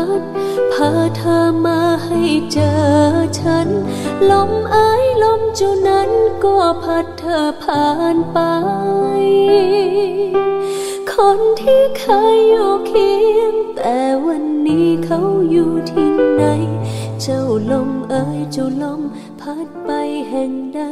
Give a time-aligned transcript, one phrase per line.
[0.00, 0.22] พัด
[0.72, 2.20] พาเธอมาให้
[2.52, 2.72] เจอ
[3.38, 3.68] ฉัน
[4.30, 6.10] ลมเอ้ยลมจ้านั้น
[6.44, 8.38] ก็พัดเธอผ่านไป
[11.12, 12.04] คนที่เค
[12.34, 16.44] ยอยู่เคียง แต่วันนี้เขาอยู่ที่ไหน
[17.22, 19.00] เจ้าลมเอ้ยเจ้าลม
[19.40, 19.90] พัดไป
[20.28, 20.82] แห่งใด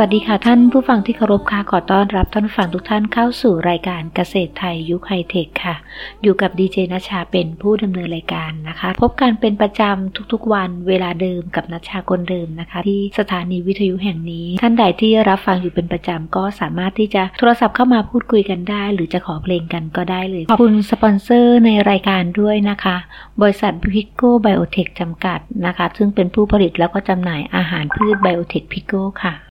[0.00, 5.76] วัสดีค่ะท่านผู้ฟังที่เคารพค่ะขอต้อนรับท่านฟังทุกท่านเข้าสู่รายการเกษตรไทยยุคไฮเทคค่ะ
[6.22, 22.96] อยู่กับดีเจนัชชาเป็นผู้ดำเนินรายการนะคะ พบกันเป็นประจำทุกๆวันเวลาเดิมกับนัชชาคนเดิมนะคะ ที่สถานีวิทยุแห่งนี้ ท่านใดที่รับฟังอยู่เป็นประจำก็สามารถที่จะโทรศัพท์เข้ามาพูดคุยกันได้ หรือจะขอเพลงกันก็ได้เลยขอบคุณสปอนเซอร์ในรายการด้วยนะคะ
[23.40, 29.45] บริษัทพิโก้ไบโอเทคจำกัดนะคะ ซึ่งเป็นผู้ผลิตแล้วก็จำหน่ายอาหารพืชไบโอเทคพิโก้ค่ะ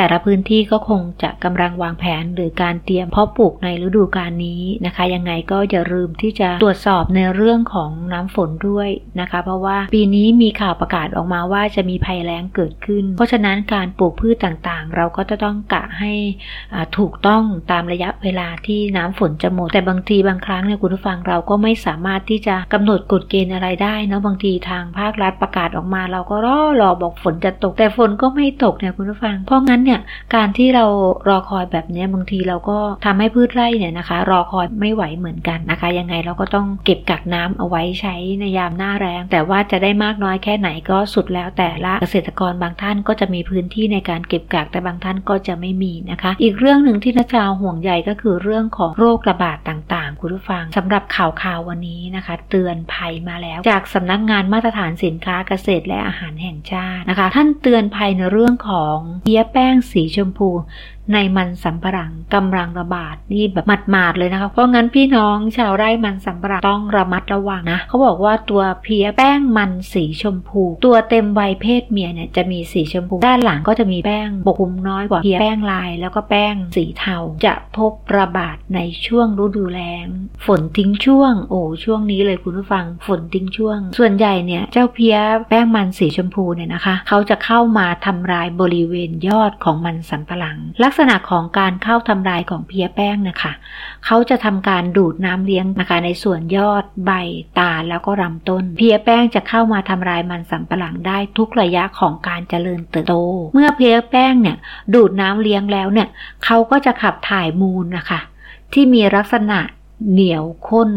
[0.00, 8.88] แต่ละพื้นที่ก็คงจะกำลังวางแผนหรือการเตรียมเพาะปลูกในฤดูกาลนี้นะคะ ยังไงก็อย่าลืมที่จะตรวจสอบในเรื่องของน้ำฝนด้วย
[9.20, 16.12] นะคะ เพราะว่าปีนี้มีข่าวประกาศออกมาว่าจะมีภัยแล้งเกิดขึ้น เพราะฉะนั้นการปลูกพืชต่างๆ เราก็จะต้องกะให้
[16.74, 30.84] อาถูกต้องตามระยะเวลาที่น้ำฝนจะหมด แต่บางทีบางครั้งเนี่ยคุณผู้ฟังเราก็ไม่สามารถที่จะกำหนดกฎเกณฑ์อะไรได้นะบางทีทางภาครัฐประกาศออกมา เราก็รอรอบอกฝนจะตก แต่ฝนก็ไม่ตกเนี่ยคุณผู้ฟังเพราะงั้นเนี่ยการที่เรา
[31.28, 60.48] รอคอยแบบนี้บางทีเราก็ทำให้พืชไร่เนี่ยนะคะ รอคอยไม่ไหวเหมือนกันนะคะ ยังไงเราก็ต้องเก็บกักน้ำเอาไว้ใช้ในยามหน้าแรง แต่ว่าจะได้มากน้อยแค่ไหนก็สุดแล้วแต่ละเกษตรกรบางท่านก็จะมีพื้นที่ในการเก็บกักแต่บางท่านก็จะไม่มีนะคะ อีกเรื่องหนึ่งที่นัชชาห่วงใยก็คือเรื่องของโรคระบาดต่างๆ คุณผู้ฟังสำหรับข่าวข่าววันนี้นะคะ เตือนภัยมาแล้ว จากสำนักงานมาตรฐานสินค้าเกษตรและอาหารแห่งชาตินะคะ ท่านเตือนภัยในเรื่องของเพี้ยแป้งงสีชมพู
[61.12, 77.16] ในมันสำปะหลังกำลังระบาดนี่แบบหมาดๆเลยนะคะ เพราะงั้นพี่น้องชาวไร่มันสำปะหลังต้องระมัดระวังนะ เขาบอกว่าตัวเพี้ยแป้งมันสีชมพู ตัวเต็มวัยเพศเมียเนี่ยจะมีสีชมพู ด้านหลังก็จะมีแป้งปกคลุมน้อยกว่าเพี้ยแป้งลาย แล้วก็แป้งสีเทา
[77.46, 80.06] จะพบระบาดในช่วงฤดูแล้ง
[80.46, 85.16] ฝนทิ้งช่วง โอ้ช่วงนี้เลยคุณผู้ฟังฝนทิ้งช่วง ส่วนใหญ่เนี่ยเจ้าเพี้ย
[85.48, 90.58] แป้งมันสีชมพูเนี่ยนะคะ เขาจะเข้ามาทำลายบริเวณยอดของมันสำปะหลัง
[90.90, 93.52] ลักษณะของการเข้าทำลายของเพี้ยแป้งนะคะ
[94.06, 97.10] เขาจะทำการดูดน้ำเลี้ยงนะคะในส่วนยอดใบ
[97.58, 103.14] ตาแล้วก็ลำต้น เพี้ยแป้งจะเข้ามาทำลายมันสำปะหลังได้ทุกระยะของการเจริญเติบโต
[103.54, 104.56] เมื่อเพี้ยแป้งเนี่ย
[104.94, 106.08] ดูดน้ำเลี้ยงแล้วเนี่ย
[106.44, 108.20] เขาก็จะขับถ่ายมูลนะคะ
[108.72, 109.58] ที่มีลักษณะ
[110.10, 110.90] เหนียวข้น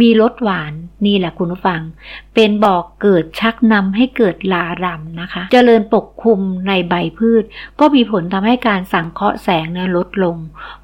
[0.00, 0.72] มีรสหวาน
[1.06, 1.80] นี่แหละคุณผู้ฟัง
[2.34, 7.44] เป็นบอกเกิดชักนำให้เกิดลารำนะคะเจริญปกคลุมในใบพืช
[7.80, 10.36] ก็มีผลทำให้การสังเคราะห์แสงเนี่ยลดลง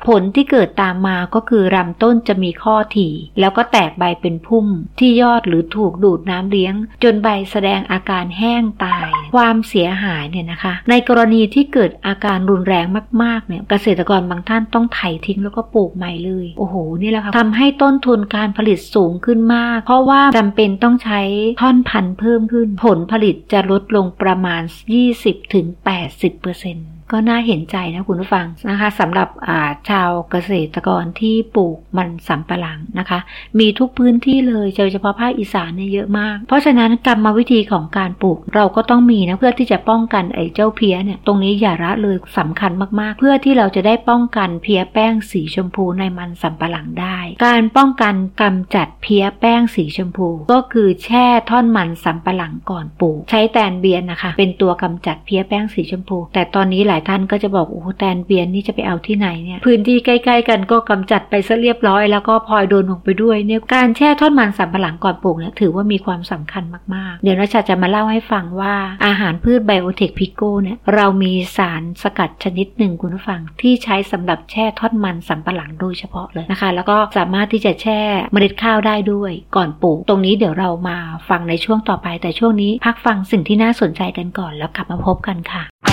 [0.06, 4.66] ผลที่เกิดตามมาก็คือลำต้นจะมีข้อถี่ แล้วก็แตกใบเป็นพุ่ม
[4.98, 12.86] ที่ยอดหรือถูกดูดน้ำเลี้ยง จนใบแสดงอาการแห้งตาย ความเสียหายเนี่ยนะคะ ในกรณีที่เกิดอาการรุนแรง
[13.22, 21.20] มากๆเนี่ยเกษตรกรบางท่านต้องไถทิ้งแล้วก็ปลูกใหม่เลย โอ้โหนี่แหละค่ะทำให้ต้นทุนการผลิตสูงขึ้นมาก เพราะว่าจำเป็นต้องใช้
[21.60, 29.28] ท่อนพันธุ์เพิ่มขึ้น ผลผลิตจะลดลงประมาณ 20-80% ก็น่าเห็นใจนะคุณผู้ฟังนะคะสำหรับ
[29.90, 33.18] ชาวเกษตรกรที่ปลูกมันสำปะหลังนะคะ
[33.58, 66.64] มีทุกพื้นที่เลยโดยเฉพาะภาคอีสานเนี่ยเยอะมาก เพราะฉะนั้นกรรมวิธีของการปลูกเราก็ต้องมีนะเพื่อที่จะป้องกันไอ้เจ้าเพี้ยเนี่ยตรงนี้อย่าละเลยสำคัญมากๆ เพื่อที่เราจะได้ป้องกันเพี้ยแป้งสีชมพูในมันสำปะหลังได้ การป้องกันกำจัดเพี้ยแป้งสีชมพู ก็คือแช่ท่อนมันสำปะหลังก่อนปลูก ใช้แตนเบียนนะคะ เป็นตัวกำจัดเพี้ยแป้งสีชมพู แต่ตอนนี้หลายท่านก็จะบอกโอ้แตนเบียนนี่จะไปเอาที่ไหนเนี่ย พื้นที่ใกล้ๆกันก็กำจัดไปซะเรียบร้อย แล้วก็พลอยโดนลงไปด้วยเนี่ยการแช่ทอนมันสำปะหลังก่อนปลูกเนี่ยถือว่ามีความสำคัญ
[66.94, 68.74] มากๆ เดี๋ยวรัชาจะมาเล่าให้ฟังว่า
[69.06, 78.00] อาหารพืชไบโอเทคพิโก้เนี่ยเรามีสารสกัดชนิดหนึ่งคุณผู้ฟังที่ใช้สำหรับแช่ทอนมันสำปะหลังโดยเฉพาะเลยนะคะ แล้วก็สามารถที่จะแช่
[78.32, 80.96] เมล็ดข้าวได้ด้วยก่อนปลูก ตรงนี้เดี๋ยวเรามา
[81.28, 85.89] ฟังในช่วงต่อไป แต่ช่วงนี้พักฟังสิ่งที่น่าสนใจกันก่อนแล้วกลับมาพบกันค่ะ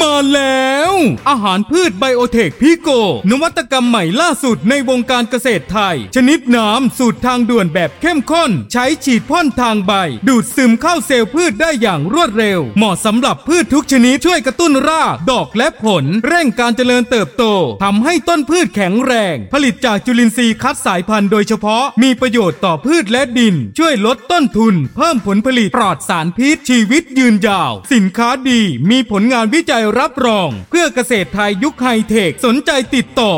[0.00, 0.92] มาแล้ว
[1.28, 2.88] อาหารพืชไบโอเทคพิโก
[3.30, 9.92] นวัตกรรมใหม่ล่าสุดในวงการเกษตรไทย ชนิดน้ำสูตรทางด่วนแบบเข้มข้น ใช้ฉีดพ่นทางใบ
[10.28, 17.44] ดูดซึมเข้าเซลล์พืชได้อย่างรวดเร็ว เหมาะสำหรับพืชทุกชนิดช่วยกระตุ้นรากดอกและผล เร่งการเจริญเติบโต
[17.82, 28.60] ทำให้ต้นพืชแข็งแรง ผลิตจากจุลินทรีย์คัดสายพันธุ์โดยเฉพาะมีประโยชน์ต่อพืชและดิน ช่วยลดต้นทุน เพิ่มผลผลิตปลอดสารพิษชีวิตยืนยาว สินค้าดี
[28.90, 33.32] มีผลงานวิจัยจรับรอง เพื่อเกษตรไทยยุคไฮเทค สนใจติดต่อ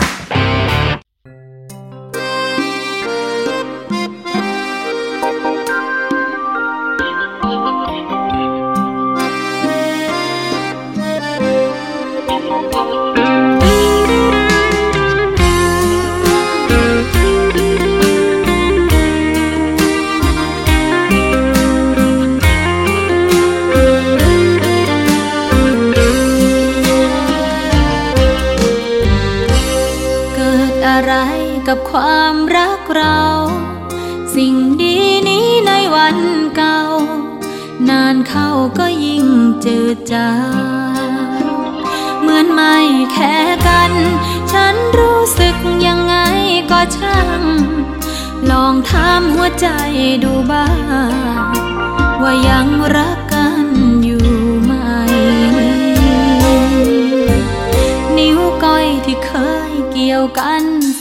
[0.00, 0.03] 0863121604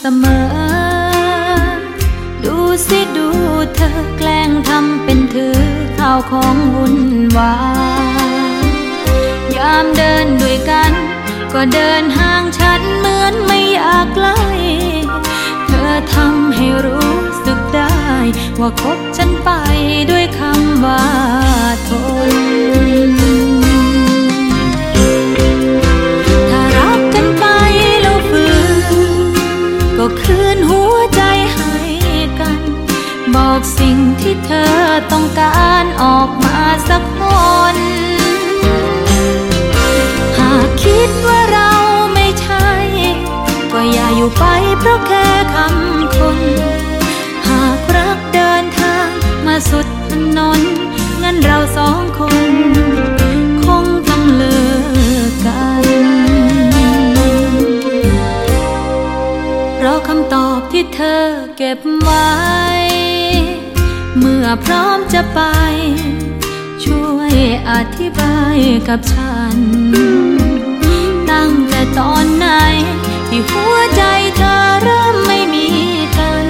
[0.06, 0.54] เสมอ
[2.44, 2.56] ดู
[2.88, 3.30] สิดู
[3.76, 5.60] เธอแกล้งทำเป็นถือ
[5.98, 6.98] ข้าวของวุ่น
[7.38, 7.56] วา
[8.68, 8.72] ย
[9.56, 10.92] ยามเดินด้วยกัน
[11.54, 14.40] ก็เดินห่างฉันเหมือนไม่อยากใกล้
[15.68, 17.98] เธอทำให้รู้สึกได้
[18.60, 19.50] ว่าคบฉันไป
[20.12, 21.04] ด้วยคำว่า
[21.90, 21.92] ท
[22.30, 23.63] น
[35.12, 36.60] ต้องการออกมา
[36.90, 37.22] สักค
[37.76, 37.78] น
[40.40, 41.72] หากคิดว่าเรา
[42.14, 42.68] ไม่ใช่
[43.72, 44.44] ก็อย่าอยู่ไป
[44.80, 46.40] เพราะแค่คำคน
[47.48, 49.08] หากรักเดินทาง
[49.46, 50.62] มาสุดถนน
[51.24, 52.54] งั้นเราสองคน
[53.66, 54.60] คงต้องเลิ
[55.30, 55.86] กกัน
[59.76, 61.24] เพราะคำตอบที่เธอ
[61.58, 62.28] เก็บไว้
[64.52, 65.40] อพร้อมจะไป
[66.84, 67.34] ช่วย
[67.70, 68.58] อธิบาย
[68.88, 69.58] กับฉัน
[71.32, 72.48] ตั้งแต่ตอนไหน
[73.28, 74.04] ที่หัวใจ
[74.38, 75.68] เธอเริ่มไม่มี
[76.18, 76.46] กัน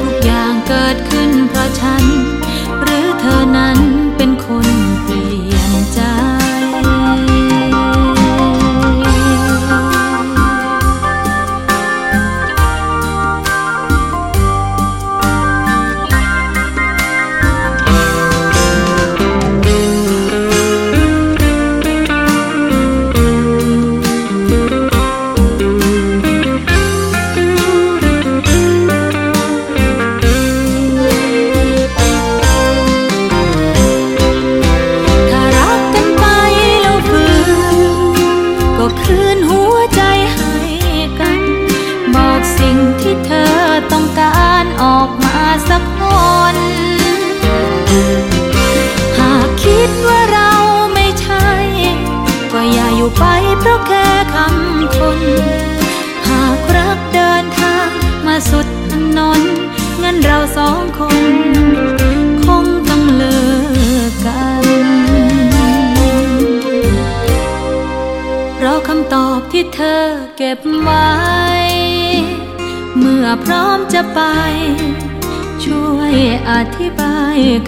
[0.00, 2.04] ทุกอย่างเกิดขึ้นเพราะฉัน
[2.82, 4.05] หรือเธอนั้นเป็นคน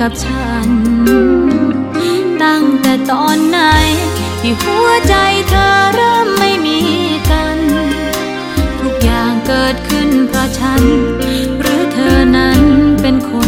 [0.01, 0.69] กับฉัน
[2.43, 3.59] ตั้งแต่ตอนไหน
[4.41, 5.15] ที่หัวใจ
[5.49, 6.81] เธอเริ่มไม่มี
[7.31, 7.59] กัน
[8.81, 10.83] ทุกอย่างเกิดขึ้นเพราะฉัน
[11.61, 12.61] หรือเธอนั้น
[13.01, 13.33] เป็นค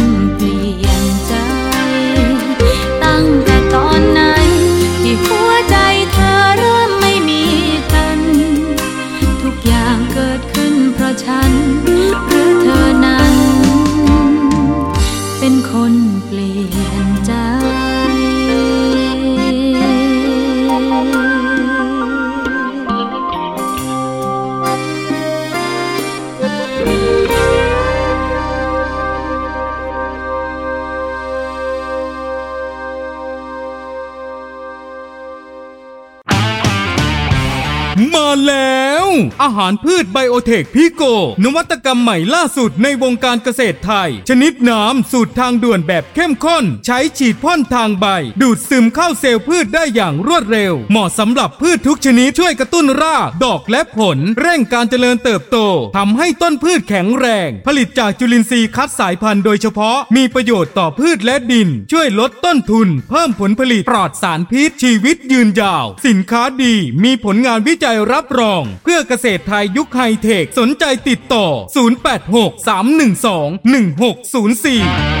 [39.43, 41.03] อาหารพืชไบโอเทคพิโก
[41.43, 48.05] นวัตกรรมใหม่ล่าสุดในวงการเกษตรไทย ชนิดน้ำสูตรทางด่วนแบบเข้มข้น ใช้ฉีดพ่นทางใบ
[48.41, 55.57] ดูดซึมเข้าเซลล์พืชได้อย่างรวดเร็ว เหมาะสำหรับพืชทุกชนิดช่วยกระตุ้นรากดอกและผล เร่งการเจริญเติบโต
[55.97, 71.45] ทำให้ต้นพืชแข็งแรง ผลิตจากจุลินทรีย์คัดสายพันธุ์โดยเฉพาะมีประโยชน์ต่อพืชและดิน ช่วยลดต้นทุน เพิ่มผลผลิตปลอดสารพิษชีวิตยืนยาว สินค้าดีมีผลงานวิจัยรับรอง เพื่อเกษตรไทยยุคไฮเทค สนใจติดต่อ
[72.05, 75.20] 086 312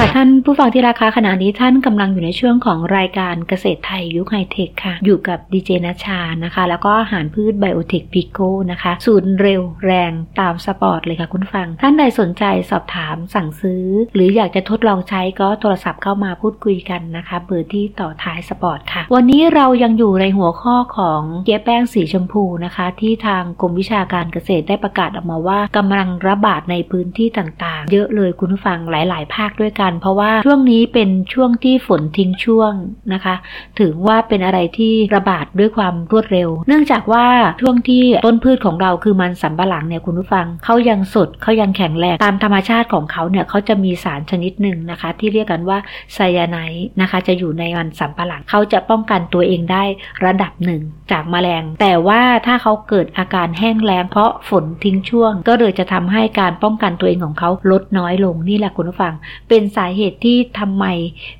[0.00, 29.36] ค่ะท่านผู้ฟังที่รักคะขณะนี้ท่านกำลังอยู่ในช่วงของรายการเกษตรไทยยุคไฮเทคค่ะ อยู่กับดีเจนัชชานะคะ แล้วก็อาหารพืชไบโอเทคพิโก้นะคะ สูตรเร็วแรงตาม spot เลยค่ะคุณฟัง ท่านใดสนใจสอบถามสั่งซื้อ หรืออยากจะทดลองใช้ก็โทรศัพท์เข้ามาพูดคุยกันนะคะ เบอร์ที่ต่อท้าย spot ค่ะ วันนี้เรายังอยู่ในหัวข้อของเพลี้ยแป้งสีชมพูนะคะ ที่ทางกรมวิชาการเกษตรได้ประกาศออกมาว่ากำลังระบาดในพื้นที่ต่างๆ เยอะเลยคุณฟังหลาย ๆ
[29.36, 32.72] ภาคด้วยกันเพราะว่าช่วงนี้เป็นช่วงที่ฝนทิ้งช่วง
[33.12, 33.34] นะคะ
[33.80, 37.26] ถึงว่าเป็นอะไรที่ระบาดด้วยความรวดเร็ว เนื่องจากว่า
[37.62, 45.78] ช่วงที่ต้นพืชของเราคือมันสำปะหลังเนี่ยคุณผู้ฟังเขายังสดเขายังแข็งแรงตามธรรมชาติของเขาเนี่ยเขาจะมีสารชนิดหนึ่งนะคะ ที่เรียกกันว่า
[46.14, 49.84] ไซยาไนด์นะคะจะอยู่ในมันสำปะหลังเขาจะป้องกันตัวเองได้
[50.24, 59.14] ระดับหนึ่งจากแมลง แต่ว่าถ้าเขาเกิดอาการแห้งแล้งเพราะฝนทิ้งช่วง ก็เลยจะทำให้การป้องกันตัวเองของเขาลดน้อยลงนี่แหละคุณผู้ฟัง
[59.48, 60.84] เป็นสาเหตุที่ทำไม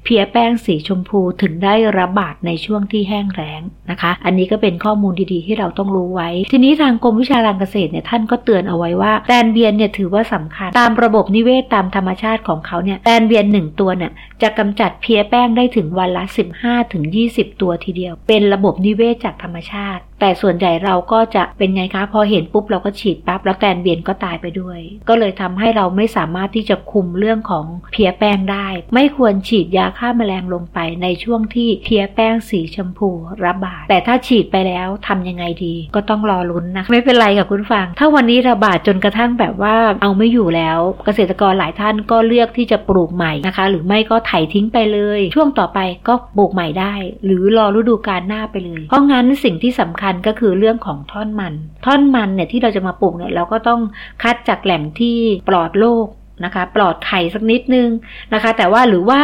[0.04, 16.24] เพียแป้งสีชมพูถึงได้ระบาดในช่วงที่แห้งแล้งนะคะ อันนี้ก็เป็นข้อมูลดีๆ ที่เราต้องรู้ไว้ ทีนี้ทางกรมวิชาการเกษตรเนี่ยท่านก็เตือนเอาไว้ว่าแตนเบียนเนี่ยถือว่าสำคัญ ตามระบบนิเวศตามธรรมชาติของเขาเนี่ยแตนเบียนหนึ่งตัวเนี่ยจะกำจัดเพียแป้งได้ถึงวันละ
[16.58, 33.10] 15ถึง20 ตัวทีเดียว เป็นระบบนิเวศจากธรรมชาติ แต่ส่วนใหญ่เราก็จะเป็นไงคะพอเห็นปุ๊บเราก็ฉีดปั๊บแล้วแตนเบียนก็ตายไปด้วย ก็เลยทำให้เราไม่สามารถที่จะคุมเรื่องของเพียแป้งได้ ไม่ควรฉีดยาฆ่าแมลงลงไปในช่วงที่เพียแป้งสีชมพู
[33.44, 46.94] ระบาด แต่ถ้าฉีดไปแล้วทำยังไงดี ก็ต้องรอลุ้นนะไม่เป็นไรกับคุณฟัง ถ้าวันนี้ระบาดจนกระทั่งแบบว่าเอาไม่อยู่แล้ว เกษตรกรหลายท่านก็เลือกที่จะปลูกใหม่นะคะ หรือไม่ก็ไถทิ้งไปเลย ช่วงต่อไปก็ปลูกใหม่ได้
[47.24, 53.80] หรือรอฤดูกาลหน้าไปเลย เพราะงั้นสิ่งที่สำคัญก็คือเรื่องของท่อนมัน ท่อนมันเนี่ยที่เราจะมาปลูกเนี่ยเราก็ต้อง
[54.22, 55.16] คัดจากแหล่งที่
[55.48, 56.06] ปลอดโรค
[56.44, 57.88] นะคะ ปลอดไข่สักนิดนึง
[58.34, 59.20] นะคะ แต่ว่าหรือว่า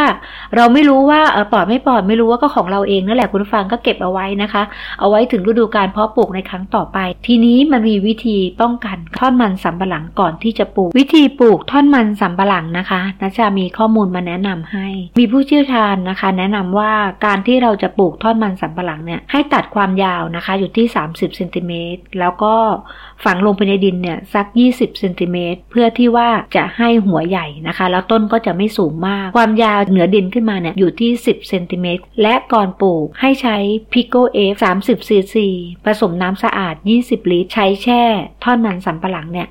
[0.55, 4.63] เราไม่รู้ว่าปลอดไม่ปลอดไม่รู้ว่าก็ของเราเองนั่นแหละคุณฟังก็เก็บเอาไว้นะคะ
[4.99, 14.87] เอาไว้ถึงฤดูการเพาะปลูกในครั้งต่อไป ทีนี้มันมีวิธีป้องกันท่อนมันสำปะหลังก่อนที่จะปลูก วิธีปลูกท่อนมันสำปะหลังนะคะนะจะมีข้อมูลมาแนะนำให้
[15.19, 16.93] มีผู้เชี่ยวชาญนะคะ แนะนำว่า
[17.25, 22.55] การที่เราจะปลูกท่อนมันสำปะหลังเนี่ยให้ตัดความยาวนะคะ อยู่ที่ 30เซนติเมตรแล้วก็
[23.23, 33.57] ฝังลงไปในดินเนี่ยสัก 20เซนติเมตรเพื่อที่ว่าจะให้หัวใหญ่นะคะ แล้วต้นก็จะไม่สูงมาก ความยาวเหนือดินขึ้นมาเนี่ยอยู่ที่ 10เซนติเมตรและก่อนปลูกให้ใช้
[33.93, 34.53] พิโกเอฟ
[34.83, 35.47] 30ซีซี
[35.85, 38.01] ผสมน้ำสะอาด 20 ลิตร ใช้แช่
[38.43, 39.47] ท่อนมันสำปะหลังเนี่ย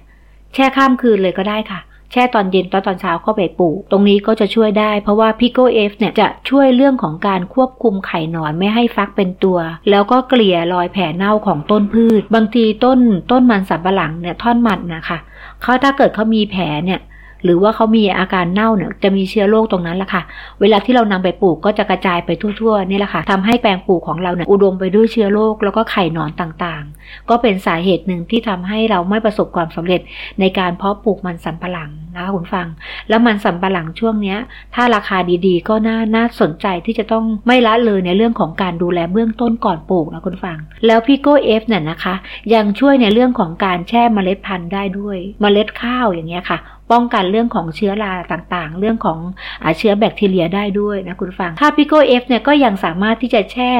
[0.54, 1.80] แช่ข้ามคืนเลยก็ได้ค่ะ
[2.16, 9.58] แช่ตอนเย็นตอนตอนเช้าก็ไปปลูก ตรงนี้ก็จะช่วยได้เพราะว่าพิโกเอฟเนี่ยจะช่วยเรื่องของการควบคุมไข่หนอนไม่ให้ฟักเป็นตัว
[9.90, 12.98] แล้วก็เกลี่ยรอยแผลเน่าของต้นพืช บางทีต้น
[13.30, 15.18] ต้นมันสับปะหลังเนี่ยท่อนมันนะคะ
[15.62, 17.00] เขาถ้าเกิดเขามีแผลเนี่ย
[17.44, 20.22] หรือว่าเขามีอาการเน่าเนี่ยจะมีเชื้อโรคตรงนั้นแหละค่ะ
[20.60, 30.00] เวลาที่เรานำไปปลูกก็จะกระจายไปทั่วๆนี่แหละค่ะทำให้แปลงปลูกของเราเนี่ยอุดมไปด้วยเชื้อโรคแล้วก็ไข่หนอนต่างๆ ก็เป็นสาเหตุหนึ่งที่ทำให้เราไม่ประสบความสำเร็จ
[30.40, 32.66] ในการเพาะปลูกมันสำปะหลังนะคะคุณฟัง
[33.08, 34.38] แล้วมันสำปะหลังช่วงเนี้ย
[34.74, 42.14] ถ้าราคาดีๆ ก็น่าน่าสนใจที่จะต้องไม่ละเลยในเรื่องของการดูแลเบื้องต้นก่อนปลูกนะคุณฟัง แล้วพี่โก้เอฟเนี่ยนะคะ
[42.54, 46.58] ยังช่วยในเรื่องของการแช่เมล็ดพันธุ์ได้ด้วย เมล็ดข้าวอย่างเงี้ยค่ะ
[46.92, 49.18] ป้องกันเรื่องของเชื้อราต่างๆ เรื่องของ
[49.64, 53.72] อเชื้อแบคทีเรียได้ด้วยนะคุณฟังถ้าพิโกเอฟเนี่ยก็ยังสามารถที่จะแช่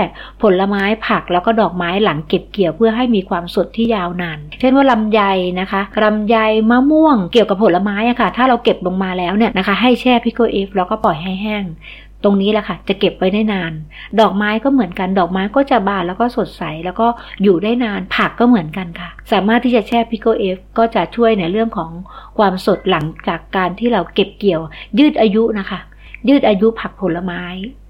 [0.43, 5.21] ผลไม้ผักแล้วก็ดอกไม้หลังเก็บเกี่ยวเพื่อให้มีความสดที่ยาวนาน เช่นว่าลำไย
[5.61, 6.37] นะคะลำไย
[6.71, 11.65] มะม่วงเกี่ยวกับผลไม้อะค่ะ ถ้าเราเก็บลงมาแล้วเนี่ยนะคะ ให้แช่พิโกเอฟแล้วก็ปล่อยให้แห้ง
[12.25, 13.73] ตรงนี้แหละค่ะ จะเก็บไว้ได้นาน
[14.21, 17.07] ดอกไม้ก็เหมือนกัน ดอกไม้ก็จะบานแล้วก็สดใส แล้วก็
[17.43, 21.91] อยู่ได้นาน ผักก็เหมือนกันค่ะ สามารถที่จะแช่พิโกเอฟก็จะช่วยในเรื่องของ
[22.39, 24.61] ความสดหลังจากการที่เราเก็บเกี่ยว
[24.99, 25.81] ยืดอายุนะคะ
[26.29, 27.43] ยืดอายุผักผลไม้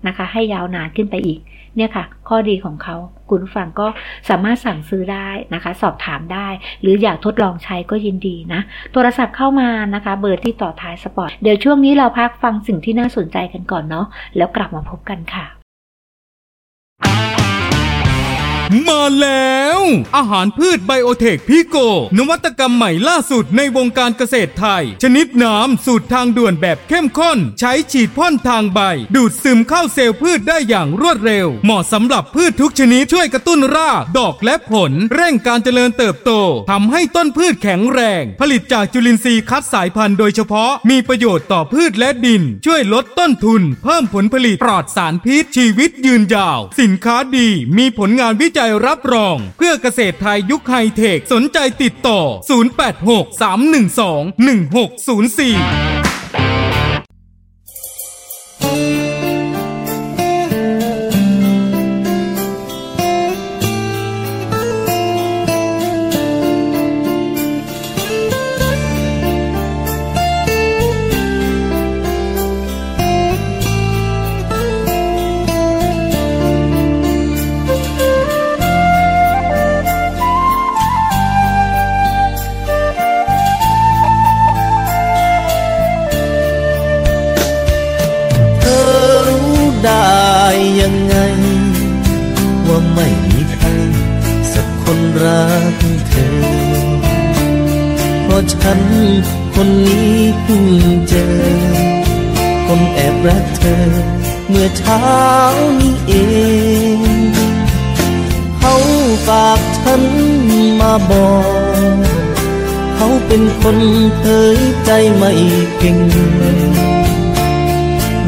[0.06, 1.40] นะคะ ให้ยาวนานขึ้นไปอีก
[1.76, 2.96] เนี่ยค่ะ ข้อดีของเขา
[3.30, 3.86] คุณฟังก็
[4.28, 6.48] สามารถสั่งซื้อได้นะคะ สอบถามได้
[6.82, 8.60] หรืออยากทดลองใช้ก็ยินดีนะ
[8.92, 15.63] โทรศัพท์เข้ามานะคะ เบอร์ที่ต่อท้าย spot เดี๋ยวช่วงนี้เราพักฟังสิ่งที่น่าสนใจกันก่อนเนาะแล้วกลับมาพบกันค่ะ
[18.72, 19.80] มาแล้ว
[20.16, 21.76] อาหารพืชไบโอเทคพิโก
[22.18, 28.80] นวัตกรรมใหม่ล่าสุดในวงการเกษตรไทย ชนิดน้ำสูตรทางด่วนแบบเข้มข้น ใช้ฉีดพ่นทางใบ
[29.16, 36.32] ดูดซึมเข้าเซลล์พืชได้อย่างรวดเร็ว เหมาะสำหรับพืชทุกชนิดช่วยกระตุ้นรากดอกและผล เร่งการเจริญเติบโต
[36.70, 52.20] ทำให้ต้นพืชแข็งแรง ผลิตจากจุลินทรีย์คัดสายพันธุ์โดยเฉพาะมีประโยชน์ต่อพืชและดิน ช่วยลดต้นทุน เพิ่มผลผลิตปลอดสารพิษชีวิตยืนยาว สินค้าดีมีผลงานวิจัยรับรอง เพื่อเกษตรไทยยุคไฮเทค สนใจติดต่อ
[56.02, 56.03] 0863121604
[96.08, 96.34] เธอ
[98.22, 98.80] เพราะฉัน
[99.54, 100.64] คนนี้เพิ่ง
[101.08, 101.26] เจอ
[102.66, 103.84] คนแอบรักเธอ
[104.48, 105.04] เมื่อเช้า
[105.80, 106.12] นี้เอ
[106.96, 106.98] ง
[108.58, 108.74] เขา
[109.26, 110.02] ฝากฉัน
[110.80, 112.04] มาบอก
[112.96, 113.78] เขาเป็นคน
[114.18, 114.22] เผ
[114.56, 115.32] ยใจไม่
[115.78, 115.98] เก่ง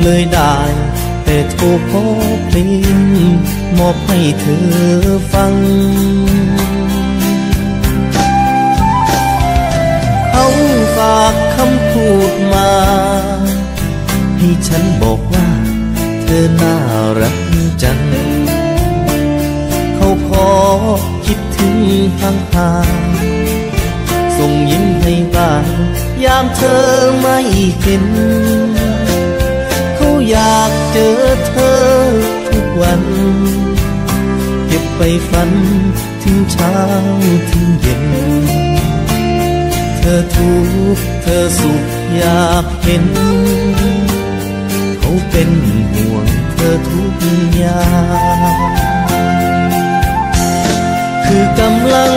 [0.02, 0.56] เลยได้
[1.24, 2.04] แต่โทรขอ
[2.46, 2.58] เพล
[2.96, 3.00] ง
[3.78, 4.64] มอบให้เธอ
[5.32, 5.54] ฟัง
[10.96, 12.70] ฝากคำพูดมา
[14.38, 15.48] ให้ฉันบอกว่า
[16.22, 16.76] เธอน่า
[17.20, 17.38] รัก
[17.82, 18.00] จัง
[19.94, 20.48] เขาพอ
[21.26, 21.76] คิดถึง
[22.20, 23.00] ห่างห่าง
[24.36, 25.66] ส่งยิ้มให้บ้าง
[26.24, 26.84] ยามเธอ
[27.20, 27.38] ไม่
[27.80, 28.06] เห็น
[29.96, 31.80] เขาอยากเจอเธอ
[32.48, 33.02] ทุกวัน
[34.66, 35.00] เก็บไป
[35.30, 35.50] ฝัน
[36.22, 36.74] ถึงเช้า
[37.50, 38.65] ถึงเย็น
[40.08, 40.52] ธอทุ
[40.96, 41.82] กข์เธอสุข
[42.16, 43.04] อยากเห็น
[44.98, 45.50] เขาเป็น
[45.92, 47.14] ห่วงเธอทุก
[47.56, 48.68] อย่าง
[51.24, 52.14] คือกำลัง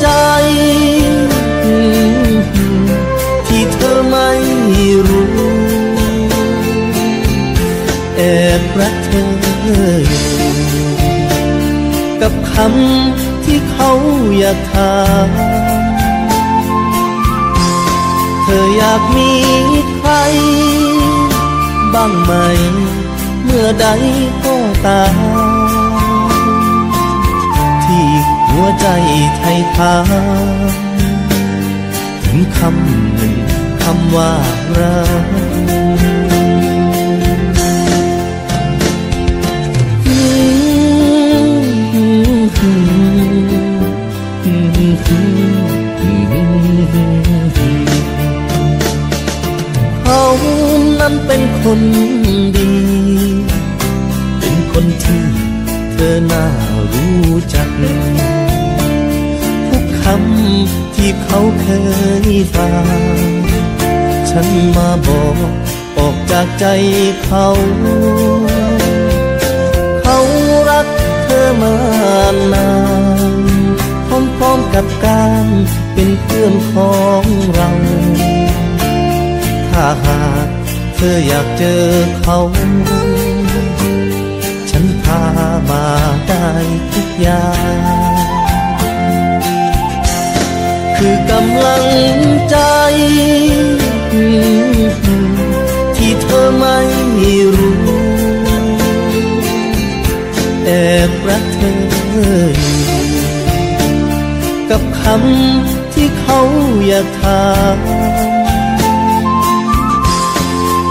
[0.00, 0.08] ใจ
[3.46, 4.30] ที่เธอไม่
[5.08, 5.30] รู้
[8.16, 8.20] แอ
[8.60, 9.28] บรักเธอ
[10.08, 10.90] อยู่
[12.22, 13.90] กับคำที่เขา
[14.38, 14.94] อยากถา
[15.26, 15.77] ม
[18.48, 19.32] ธออยากมี
[19.98, 20.12] ใคร
[21.94, 22.32] บ้างไหม
[23.42, 23.86] เมื่อใด
[24.44, 24.56] ก็
[24.86, 25.14] ตาม
[27.84, 28.08] ที่
[28.48, 28.86] หัวใจ
[29.36, 30.08] ไทยทาม
[32.24, 33.36] ถึงคำหนึ่ง
[33.82, 34.32] คำว่า
[34.76, 34.98] รั
[35.56, 35.57] ก
[51.28, 51.80] เป็นคน
[52.56, 52.72] ดี
[54.40, 55.24] เป็นคนที่
[55.92, 56.44] เธอน่า
[56.92, 57.68] รู้จัก
[59.68, 61.66] ทุกคำที่เขาเค
[62.26, 62.86] ยฟัง
[64.30, 65.36] ฉันมาบอก
[65.98, 66.66] ออกจากใจ
[67.24, 67.46] เขา
[70.02, 70.18] เขา
[70.70, 70.86] รัก
[71.24, 71.76] เธอมา
[72.52, 72.70] นา
[73.34, 73.36] น
[74.06, 75.46] พร้อมๆกับการ
[75.94, 77.70] เป็นเพื่อนของเรา
[79.70, 80.57] ถ้าหาก
[81.00, 81.84] เธออยากเจอ
[82.20, 82.38] เขา
[84.70, 85.22] ฉันพา
[85.70, 85.86] มา
[86.28, 86.48] ได้
[86.92, 88.14] ทุกอย่าง
[90.96, 91.86] คือกำลัง
[92.50, 92.56] ใจ
[95.96, 96.78] ที่เธอไม่
[97.58, 97.82] รู้
[100.64, 100.70] แอ
[101.08, 102.38] บรักเธออยู่
[104.70, 106.38] กับคำที่เขา
[106.86, 107.44] อยากถา
[107.76, 108.27] ม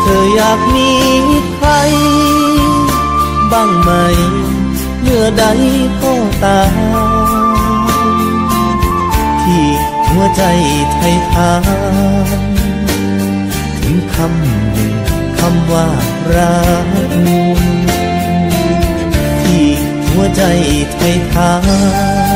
[0.08, 0.92] ธออยากมี
[1.56, 1.70] ใคร
[3.52, 3.90] บ้างไหม
[5.02, 5.46] เมื่อใด
[6.02, 6.74] ก็ตาม
[9.44, 9.68] ที่
[10.10, 10.44] หัวใจ
[10.94, 12.28] ไทยทาน
[13.80, 14.94] ถึงคำหนึ่ง
[15.40, 15.88] คำว่า
[16.36, 16.88] รัก
[19.44, 19.68] ที่
[20.10, 20.44] หัวใจ
[20.94, 21.54] ไทยทา
[22.26, 22.27] น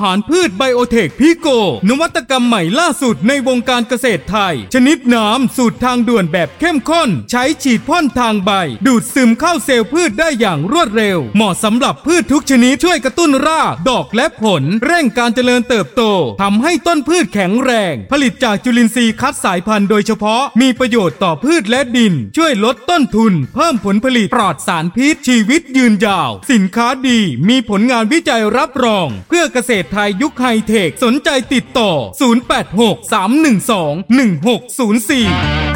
[0.00, 1.48] หารพืชไบโอเทคพิโก
[1.88, 8.50] นวัตกรรมใหม่ล่าสุดในวงการเกษตรไทย ชนิดน้ำสูตรทางด่วนแบบเข้มข้น ใช้ฉีดพ่นทางใบ
[8.86, 16.02] ดูดซึมเข้าเซลล์พืชได้อย่างรวดเร็ว เหมาะสำหรับพืชทุกชนิดช่วยกระตุ้นรากดอกและผล เร่งการเจริญเติบโต
[16.42, 31.90] ทำให้ต้นพืชแข็งแรง ผลิตจากจุลินทรีย์คัดสายพันธุ์โดยเฉพาะมีประโยชน์ต่อพืชและดิน ช่วยลดต้นทุน เพิ่มผลผลิตปลอดสารพิษชีวิตยืนยาว สินค้าดีมีผลงานวิจัยรับรอง เพื่อเกษตรไทยยุคไฮเทค สนใจติดต่อ
[35.56, 35.66] 0863121604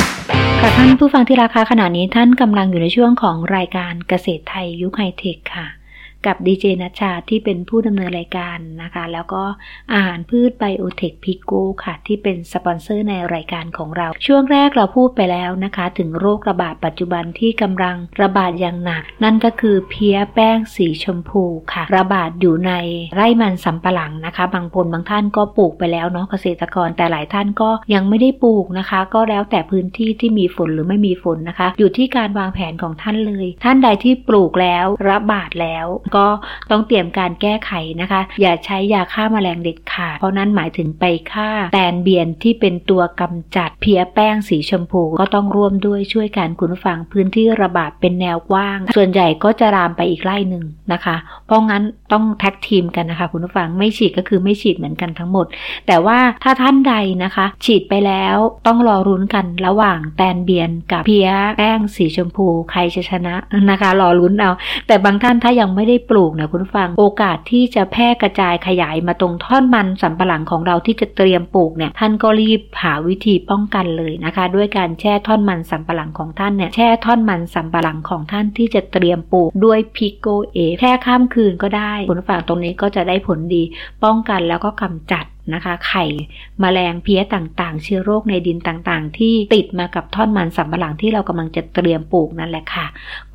[0.61, 5.67] ค่ะท่านผู้ฟังที่รักคะขณะนี้ท่านกำลังอยู่ในช่วงของรายการเกษตรไทยยุคไฮเทคค่ะ
[6.27, 9.43] กับดีเจนัชชาที่เป็นผู้ดำเนินรายการนะคะ แล้วก็
[9.93, 11.53] อาหารพืชไบโอเทคพิโก
[11.85, 22.73] ค่ะ ที่เป็นสปอนเซอร์ในรายการของเรา ช่วงแรกเราพูดไปแล้วนะคะ ถึงโรคระบาดปัจจุบันที่กำลังระบาดอย่างหนัก นั่นก็คือเพี้ยแป้งสีชมพูค่ะ ระบาดอยู่ใน
[23.15, 36.27] ไร่มันสำปะหลังนะคะ บางคนบางท่านก็ปลูกไปแล้วเนาะเกษตรกรแต่หลายท่านก็ยังไม่ได้ปลูกนะคะ ก็แล้วแต่พื้นที่ที่มีฝนหรือไม่มีฝนนะคะ อยู่ที่การวางแผนของท่านเลย ท่านใดที่ปลูกแล้วระบาดแล้วก็
[36.71, 55.47] ต้องเตรียมการแก้ไขนะคะ อย่าใช้ยาฆ่าแมลงเด็ดขาด เพราะนั้นหมายถึงไปฆ่าแตนเบียนที่เป็นตัวกำจัดเพี้ยแป้งสีชมพู ก็ต้องร่วมด้วยช่วยกันคุณฟังพื้นที่ระบาดเป็นแนวกว้าง ส่วนใหญ่ก็จะรามไปอีกไร่หนึ่งนะคะ เพราะงั้นต้องแท็กทีมกันนะคะ คุณผู้ฟังไม่ฉีดก็คือไม่ฉีดเหมือนกันทั้งหมด
[55.87, 56.95] แต่ว่าถ้าท่านใด
[57.25, 63.35] นะคะ ฉีดไปแล้วต้องรอรุ้นกันระหว่างแตนเบียนกับเพี้ยแป้งสีชมพู ใครจะชนะ
[63.71, 64.51] นะคะ รอรุ้นเอา
[64.87, 83.63] แต่บางท่านถ้ายังไม่ได้ปลูกเนี่ยคุณฟัง โอกาสที่จะแพร่กระจายขยายมาตรงท่อนมันสำปะหลังของเราที่จะเตรียมปลูกเนี่ยท่านก็รีบหาวิธีป้องกันเลยนะคะ ด้วยการแช่ท่อนมันสำปะหลังของท่านเนี่ยแช่ท่อนมันสำปะหลังของท่านที่จะเตรียมปลูกด้วยพิโกเอแช่ข้ามคืนก็ได้ผลฝากตรงนี้ก็จะได้ผลดี
[84.05, 86.05] ป้องกันแล้วก็กำจัดนะคะ ไข่
[86.63, 92.87] มแมลงเพี้ยต่างๆ เชื้อโรคในดินต่างๆ ที่ติดมากับท่อนมันสำปะหลังที่เรากำลังจะเตรียมปลูกนั่นแหละค่ะ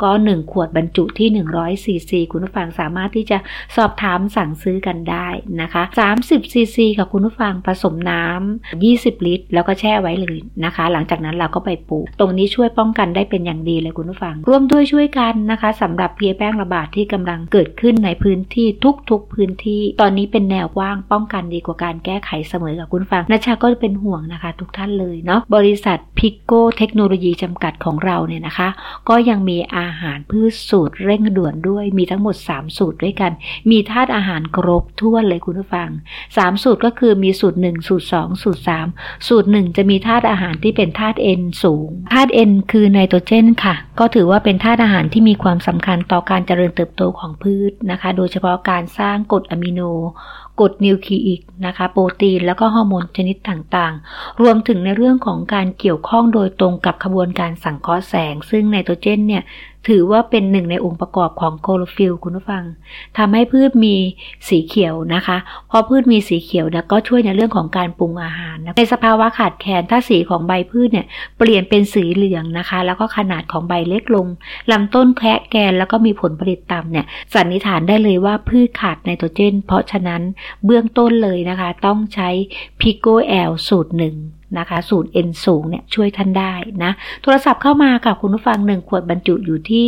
[0.02, 3.38] ก็ 1 ขวดบรรจุที่ 100ซีซีคุณผู้ฟังสามารถที่จะ
[3.76, 5.28] สอบถามสั่งซื้อกันได้
[5.62, 5.84] นะคะ
[6.20, 18.68] 30ซีซีกับคุณผู้ฟังผสมน้ำ20 ลิตร แล้วก็แช่ไว้เลยนะคะ หลังจากนั้นเราก็ไปปลูก ตรงนี้ช่วยป้องกันได้เป็นอย่างดีเลยคุณผู้ฟัง ร่วมด้วยช่วยกันนะคะสำหรับเพี้ยแป้งระบาดที่กำลังเกิดขึ้นในพื้นที่
[19.10, 28.70] ทุกๆพื้นที่ ตอนนี้เป็นแนวกว้างป้องกันดีกว่าการแก้ไขเสมอกับคุณฟังนัชชาก็เป็นห่วงนะคะ ทุกท่านเลยเนาะบริษัทพิกโกเทคโนโลยีจำกัดของเราเนี่ยนะคะ
[29.10, 33.32] ก็ยังมีอาหารพืชสูตรเร่งด่วนด้วยมีทั้งหมด 3 สูตรด้วยกัน
[33.72, 35.90] มีธาตุอาหารครบถ้วนเลยคุณผู้ฟัง
[36.26, 38.62] 3 สูตรก็คือมีสูตร 1 สูตร 2 สูตร
[38.94, 49.82] 3 สูตร 1 จะมีธาตุอาหารที่เป็นธาตุเอ็นสูงธาตุเอ็นคือไนโตรเจนค่ะ ก็ถือว่าเป็นธาตุอาหารที่มีความสำคัญต่อการเจริญเติบโตของพืชนะคะ โดยเฉพาะการสร้างกรดอะมิโน
[50.60, 59.44] กรดนิวคลีอิกนะคะ โปรตีนแล้วก็ฮอร์โมนชนิดต่างๆ รวมถึงในเรื่องของการเกี่ยวข้องโดยตรงกับขบวนการสังเคราะห์แสง ซึ่งไนโตรเจนเนี่ย
[59.88, 62.64] ถือว่าเป็นหนึ่งในองค์ประกอบของคลอโรฟิลล์คุณผู้ฟัง
[63.18, 63.96] ทำให้พืชมี
[64.50, 65.38] สีเขียวนะคะ
[65.70, 71.06] พอพืชมีสีเขียวเนี่ยก็ช่วยในเรื่องของการปรุงอาหารในสภาวะขาดแคลนถ้าสีของใบพืชเนี่ย
[71.38, 74.28] เปลี่ยนเป็นสีเหลืองนะคะ แล้วก็ขนาดของใบเล็กลง
[74.72, 80.22] ลำต้นแคระแกร็นแล้วก็มีผลผลิตต่ำเนี่ยสันนิษฐานได้เลยว่าพืชขาดไนโตรเจน เพราะฉะนั้น
[80.66, 82.30] เบื้องต้นเลยนะคะ ต้องใช้
[82.82, 84.16] พิโกแอลสูตรหนึ่ง
[84.60, 86.92] นะคะสูตร N สูงเนี่ยช่วยท่านได้นะ
[87.24, 89.86] โทรศัพท์เข้ามากับคุณผู้ฟัง 1 ขวดบรรจุอยู่ที่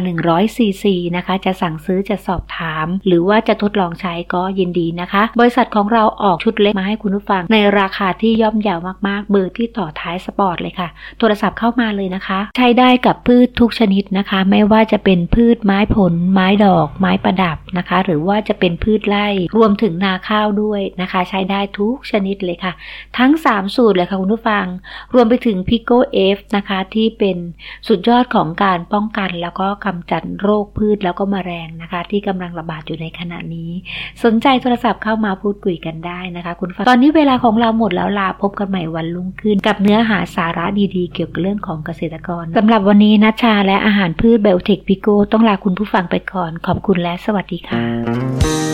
[0.00, 22.72] 100ซีซีนะคะจะสั่งซื้อจะสอบถาม หรือว่าจะทดลองใช้ก็ยินดีนะคะ บริษัทของเราออกชุดเล็กมาให้คุณผู้ฟัง ในราคาที่ย่อมเยามากๆ เบอร์ที่ต่อท้าย spot เลยค่ะ โทรศัพท์เข้ามาเลยนะคะ ใช้ได้กับพืชทุกชนิดนะคะ ไม่ว่าจะเป็นพืชไม้ผล ไม้ดอก ไม้ประดับนะคะ หรือว่าจะเป็นพืชไร่รวมถึงนาข้าวด้วยนะคะ ใช้ได้ทุกชนิดเลยค่ะ
[23.18, 24.66] ทั้ง 3 สูตรเลยค่ะคุณผู้ฟัง
[25.14, 27.36] รวมไปถึงพิโกเอฟนะคะที่เป็น
[27.88, 33.70] สุดยอดของการป้องกันแล้วก็กำจัดโรคพืชแล้วก็แมลงนะคะ ที่กำลังระบาดอยู่ในขณะนี้
[34.24, 40.64] สนใจโทรศัพท์เข้ามาพูดคุยกันได้นะคะคุณผู้ฟัง ตอนนี้เวลาของเราหมดแล้วลาพบกันใหม่วันรุ่งขึ้น กับเนื้อหาสาระ
[40.96, 48.71] ดีๆ เกี่ยวกับเรื่องของเกษตรกรสำหรับวันนี้นัชชาและอาหารพืชเบลเทคพิโกต้องลาคุณผู้ฟังไปก่อน ขอบคุณและสวัสดีค่ะ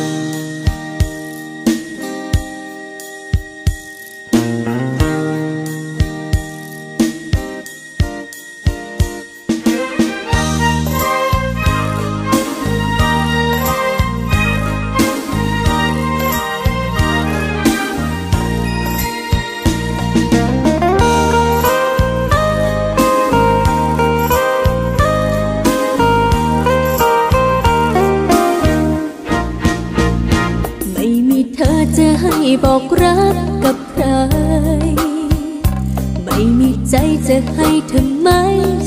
[37.41, 38.29] จะให้เธอไม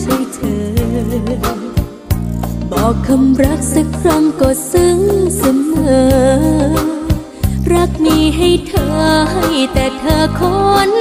[0.02, 0.64] ใช่เธอ
[2.72, 5.00] บอกคำรักสักครั้งก็ซึ้ง
[5.38, 6.72] เสมอ
[7.74, 8.96] รักมีให้เธอ
[9.32, 10.42] ให้แต่เธอค
[10.90, 10.92] น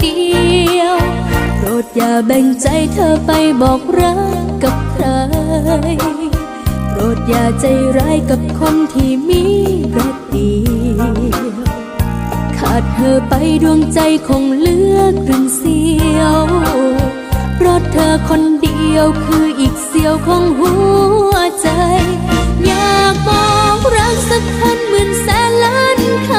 [0.00, 0.26] เดี
[0.78, 0.96] ยว
[1.56, 3.30] โปรดอย่าแบ่งใจเธอไป
[3.62, 5.06] บอกรักกับใคร
[6.90, 7.66] โปรดอย่าใจ
[7.98, 9.42] ร้ายกับคนที่มี
[9.96, 10.52] รักดี
[12.70, 15.80] ขาดเธอไปดวงใจคงเลือครึ่งเสี
[16.18, 16.42] ยว
[17.56, 20.72] เพราะเธอคนเดียวคืออีกเสียวของหั
[21.32, 21.68] วใจ
[22.66, 26.30] อยากบอกรักสักพันหมื่นแสนล้านค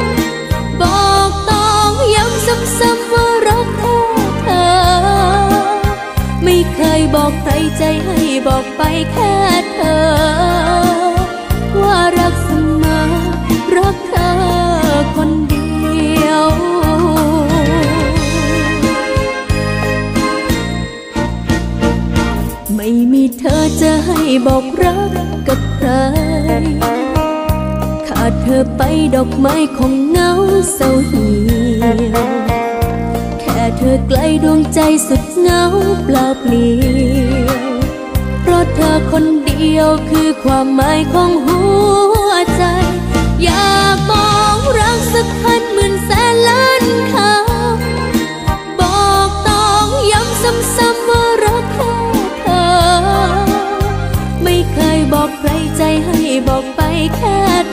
[0.00, 3.98] ำบอกต้องย้ำซ้ำๆว่ารักแค่
[4.42, 4.72] เธอ
[6.44, 9.34] ไม่เคยบอกใครใจให้บอกไปแค่
[9.72, 10.93] เธอ
[29.24, 30.30] อกไม้คงเงา
[30.74, 31.32] เศร้าเหี่
[31.80, 31.98] ยว
[33.40, 35.62] แค่เธอใกล้ดวงใจสุดเงา
[36.04, 36.72] เปล่าเปลี่
[37.42, 37.56] ยว
[38.40, 41.60] เพราะเธอคนเดียวคือความหมายของหั
[42.28, 42.64] วใจ
[43.44, 51.94] อยากบอกรักสักพันหมื่นแสนล้านคำบอกต้องย้ำซ้ำๆว่ารักแค่
[52.40, 52.66] เธอ
[54.42, 56.80] ไม่เคยบอกใครใจให้บอกไป
[57.18, 57.63] แค่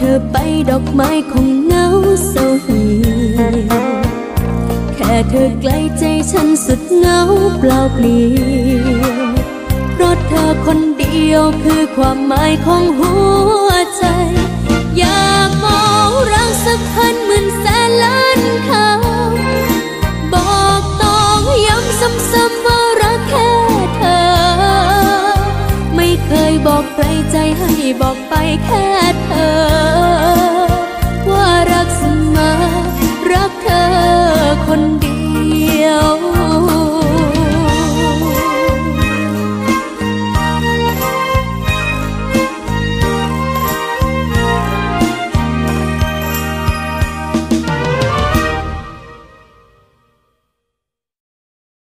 [0.00, 0.36] เธอไป
[0.70, 1.86] ดอกไม้คงเหงา
[2.28, 2.90] เศร้าเหี่
[3.36, 3.56] ยว
[4.96, 7.20] แค่เธอใกล้ใจฉันสุดเหงา
[7.58, 8.24] เปล่าเปลี่
[8.76, 9.32] ยว
[9.92, 13.12] เพราะเธอคนเดียวคือความหมายของหั
[13.66, 14.04] วใจ
[14.98, 16.12] อยากบอก
[28.00, 28.86] บอกไปแค่
[29.24, 29.30] เธ
[30.04, 30.07] อ